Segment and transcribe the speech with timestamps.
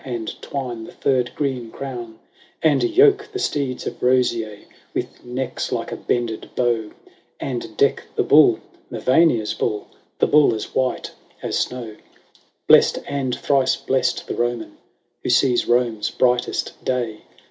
[0.03, 2.17] And twine the third green crown;
[2.63, 4.61] And yoke the steeds of Rosea
[4.95, 6.91] With necks like a bended bow;^
[7.39, 8.57] And deck the bull,
[8.89, 11.11] Mevania's bull, J The bull as white
[11.43, 11.91] as snow.
[11.91, 11.97] XXX."
[12.67, 14.75] Blest and thrice blest the Roman
[15.21, 17.21] Who sees Rome's brightest day.